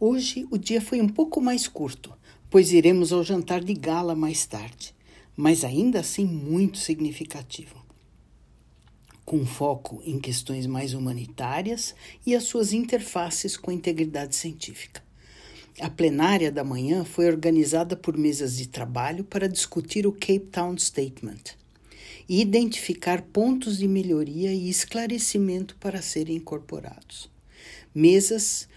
Hoje 0.00 0.46
o 0.48 0.56
dia 0.56 0.80
foi 0.80 1.00
um 1.00 1.08
pouco 1.08 1.40
mais 1.40 1.66
curto, 1.66 2.16
pois 2.48 2.72
iremos 2.72 3.12
ao 3.12 3.24
jantar 3.24 3.64
de 3.64 3.74
gala 3.74 4.14
mais 4.14 4.46
tarde, 4.46 4.94
mas 5.36 5.64
ainda 5.64 5.98
assim 5.98 6.24
muito 6.24 6.78
significativo. 6.78 7.84
Com 9.24 9.44
foco 9.44 10.00
em 10.04 10.20
questões 10.20 10.66
mais 10.66 10.94
humanitárias 10.94 11.96
e 12.24 12.36
as 12.36 12.44
suas 12.44 12.72
interfaces 12.72 13.56
com 13.56 13.72
a 13.72 13.74
integridade 13.74 14.36
científica. 14.36 15.02
A 15.80 15.90
plenária 15.90 16.52
da 16.52 16.62
manhã 16.62 17.04
foi 17.04 17.26
organizada 17.26 17.96
por 17.96 18.16
mesas 18.16 18.56
de 18.56 18.68
trabalho 18.68 19.24
para 19.24 19.48
discutir 19.48 20.06
o 20.06 20.12
Cape 20.12 20.46
Town 20.52 20.78
Statement 20.78 21.56
e 22.28 22.40
identificar 22.40 23.22
pontos 23.22 23.78
de 23.78 23.88
melhoria 23.88 24.54
e 24.54 24.70
esclarecimento 24.70 25.76
para 25.80 26.00
serem 26.00 26.36
incorporados. 26.36 27.28
Mesas 27.92 28.68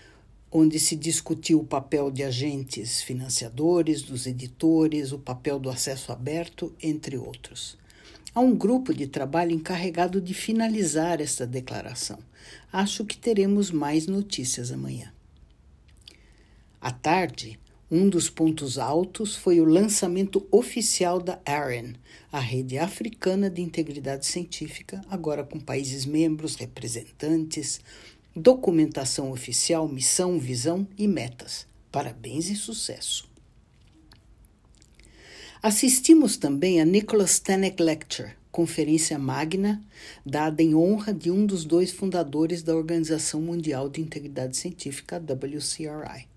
onde 0.52 0.80
se 0.80 0.96
discutiu 0.96 1.60
o 1.60 1.66
papel 1.66 2.12
de 2.12 2.24
agentes 2.24 3.02
financiadores, 3.02 4.02
dos 4.02 4.28
editores, 4.28 5.14
o 5.14 5.20
papel 5.20 5.58
do 5.58 5.70
acesso 5.70 6.12
aberto, 6.12 6.74
entre 6.82 7.18
outros. 7.18 7.78
Há 8.36 8.42
um 8.42 8.56
grupo 8.56 8.94
de 8.94 9.08
trabalho 9.08 9.52
encarregado 9.52 10.20
de 10.20 10.34
finalizar 10.34 11.22
esta 11.22 11.48
declaração. 11.48 12.20
Acho 12.72 13.06
que 13.06 13.18
teremos 13.18 13.72
mais 13.72 14.08
notícias 14.08 14.72
amanhã. 14.72 15.14
À 16.80 16.92
tarde, 16.92 17.60
um 17.90 18.08
dos 18.08 18.30
pontos 18.30 18.78
altos 18.78 19.36
foi 19.36 19.60
o 19.60 19.66
lançamento 19.66 20.48
oficial 20.50 21.22
da 21.22 21.42
AREN, 21.46 21.94
a 22.32 22.40
Rede 22.40 22.78
Africana 22.78 23.50
de 23.50 23.62
Integridade 23.62 24.26
Científica, 24.26 25.02
agora 25.10 25.44
com 25.44 25.60
países 25.60 26.06
membros, 26.06 26.56
representantes, 26.56 27.82
documentação 28.36 29.32
oficial, 29.32 29.88
missão, 29.88 30.40
visão 30.40 30.88
e 30.98 31.08
metas. 31.08 31.68
Parabéns 31.92 32.50
e 32.50 32.56
sucesso. 32.56 33.30
Assistimos 35.62 36.38
também 36.38 36.82
a 36.82 36.86
Nicholas 36.86 37.32
Stanek 37.32 37.84
Lecture, 37.84 38.32
conferência 38.52 39.20
magna 39.20 39.84
dada 40.26 40.64
em 40.64 40.74
honra 40.74 41.14
de 41.14 41.30
um 41.30 41.46
dos 41.46 41.66
dois 41.66 41.92
fundadores 41.92 42.64
da 42.64 42.76
Organização 42.76 43.42
Mundial 43.42 43.90
de 43.90 44.02
Integridade 44.02 44.58
Científica, 44.58 45.18
WCRI. 45.18 46.28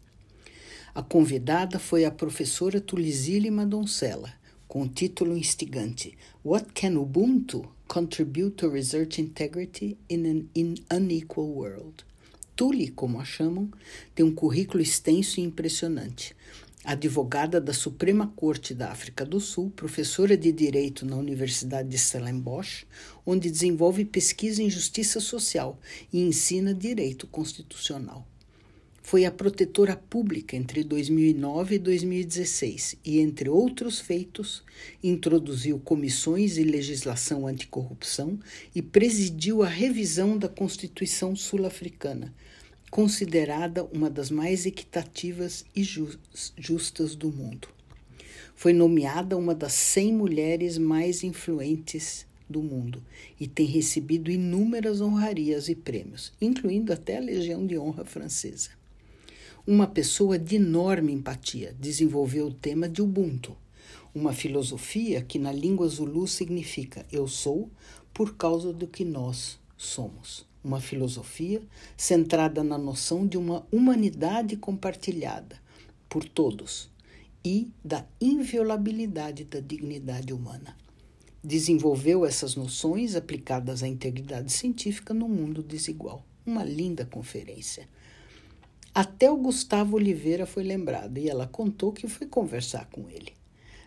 A 0.94 1.02
convidada 1.02 1.78
foi 1.78 2.04
a 2.04 2.10
professora 2.10 2.80
Tulizile 2.80 3.50
Madonsela, 3.50 4.32
com 4.68 4.82
o 4.82 4.88
título 4.88 5.36
instigante 5.36 6.16
What 6.44 6.72
Can 6.72 6.98
Ubuntu 6.98 7.73
Contribute 7.86 8.56
to 8.56 8.68
Research 8.68 9.20
Integrity 9.20 9.98
in 10.08 10.24
an 10.26 10.48
Unequal 10.90 11.46
World? 11.46 12.04
Tuli, 12.56 12.88
como 12.88 13.20
a 13.20 13.24
chamam, 13.24 13.70
tem 14.14 14.24
um 14.24 14.34
currículo 14.34 14.82
extenso 14.82 15.38
e 15.38 15.42
impressionante. 15.44 16.34
Advogada 16.82 17.60
da 17.60 17.72
Suprema 17.72 18.32
Corte 18.34 18.74
da 18.74 18.90
África 18.90 19.24
do 19.24 19.38
Sul, 19.38 19.70
professora 19.70 20.36
de 20.36 20.50
Direito 20.50 21.06
na 21.06 21.16
Universidade 21.16 21.88
de 21.88 21.98
Stellenbosch, 21.98 22.84
onde 23.24 23.50
desenvolve 23.50 24.04
pesquisa 24.04 24.62
em 24.62 24.70
justiça 24.70 25.20
social 25.20 25.78
e 26.12 26.20
ensina 26.20 26.74
direito 26.74 27.26
constitucional. 27.26 28.26
Foi 29.06 29.26
a 29.26 29.30
protetora 29.30 29.94
pública 29.94 30.56
entre 30.56 30.82
2009 30.82 31.74
e 31.74 31.78
2016 31.78 32.96
e, 33.04 33.20
entre 33.20 33.50
outros 33.50 34.00
feitos, 34.00 34.64
introduziu 35.02 35.78
comissões 35.78 36.56
e 36.56 36.64
legislação 36.64 37.46
anticorrupção 37.46 38.40
e 38.74 38.80
presidiu 38.80 39.62
a 39.62 39.68
revisão 39.68 40.38
da 40.38 40.48
Constituição 40.48 41.36
Sul-Africana, 41.36 42.34
considerada 42.90 43.84
uma 43.84 44.08
das 44.08 44.30
mais 44.30 44.64
equitativas 44.64 45.66
e 45.76 45.84
justas 46.56 47.14
do 47.14 47.30
mundo. 47.30 47.68
Foi 48.54 48.72
nomeada 48.72 49.36
uma 49.36 49.54
das 49.54 49.74
100 49.74 50.14
mulheres 50.14 50.78
mais 50.78 51.22
influentes 51.22 52.26
do 52.48 52.62
mundo 52.62 53.02
e 53.38 53.46
tem 53.46 53.66
recebido 53.66 54.30
inúmeras 54.30 55.02
honrarias 55.02 55.68
e 55.68 55.74
prêmios, 55.74 56.32
incluindo 56.40 56.90
até 56.90 57.18
a 57.18 57.20
Legião 57.20 57.66
de 57.66 57.78
Honra 57.78 58.06
Francesa. 58.06 58.70
Uma 59.66 59.86
pessoa 59.86 60.38
de 60.38 60.56
enorme 60.56 61.10
empatia 61.10 61.74
desenvolveu 61.80 62.48
o 62.48 62.52
tema 62.52 62.86
de 62.86 63.00
Ubuntu, 63.00 63.56
uma 64.14 64.34
filosofia 64.34 65.22
que 65.22 65.38
na 65.38 65.50
língua 65.50 65.88
zulu 65.88 66.28
significa 66.28 67.06
eu 67.10 67.26
sou 67.26 67.70
por 68.12 68.36
causa 68.36 68.74
do 68.74 68.86
que 68.86 69.06
nós 69.06 69.58
somos. 69.74 70.46
Uma 70.62 70.82
filosofia 70.82 71.62
centrada 71.96 72.62
na 72.62 72.76
noção 72.76 73.26
de 73.26 73.38
uma 73.38 73.66
humanidade 73.72 74.54
compartilhada 74.54 75.58
por 76.10 76.28
todos 76.28 76.90
e 77.42 77.72
da 77.82 78.04
inviolabilidade 78.20 79.44
da 79.44 79.60
dignidade 79.60 80.34
humana. 80.34 80.76
Desenvolveu 81.42 82.26
essas 82.26 82.54
noções 82.54 83.14
aplicadas 83.14 83.82
à 83.82 83.88
integridade 83.88 84.52
científica 84.52 85.14
no 85.14 85.26
mundo 85.26 85.62
desigual. 85.62 86.22
Uma 86.44 86.62
linda 86.62 87.06
conferência. 87.06 87.88
Até 88.94 89.28
o 89.28 89.36
Gustavo 89.36 89.96
Oliveira 89.96 90.46
foi 90.46 90.62
lembrado 90.62 91.18
e 91.18 91.28
ela 91.28 91.48
contou 91.48 91.92
que 91.92 92.06
foi 92.06 92.28
conversar 92.28 92.86
com 92.90 93.10
ele. 93.10 93.32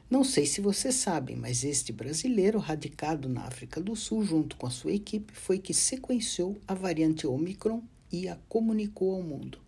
Não 0.10 0.22
sei 0.22 0.46
se 0.46 0.60
vocês 0.60 0.96
sabem, 0.96 1.34
mas 1.34 1.64
este 1.64 1.94
brasileiro, 1.94 2.60
radicado 2.60 3.30
na 3.30 3.44
África 3.44 3.80
do 3.80 3.96
Sul, 3.96 4.26
junto 4.26 4.58
com 4.58 4.68
a 4.68 4.70
sua 4.70 4.92
equipe, 4.92 5.32
foi 5.32 5.60
que 5.60 5.74
sequenciou 5.74 6.58
a 6.68 6.74
variante 6.74 7.26
Omicron 7.26 7.82
e 8.12 8.28
a 8.28 8.38
comunicou 8.50 9.16
ao 9.16 9.24
mundo. 9.24 9.60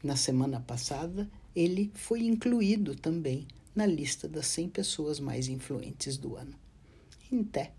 Na 0.00 0.14
semana 0.14 0.60
passada, 0.60 1.28
ele 1.56 1.90
foi 1.94 2.22
incluído 2.22 2.94
também 2.94 3.48
na 3.74 3.84
lista 3.84 4.28
das 4.28 4.46
100 4.46 4.68
pessoas 4.68 5.18
mais 5.18 5.48
influentes 5.48 6.16
do 6.16 6.36
ano. 6.36 6.54
Em 7.32 7.42
té. 7.42 7.72